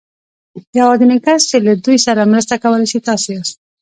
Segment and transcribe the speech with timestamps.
[0.79, 3.57] يوازېنی کس چې له دوی سره مرسته کولای شي تاسې ياست.